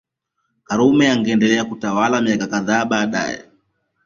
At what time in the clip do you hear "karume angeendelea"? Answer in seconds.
0.63-1.65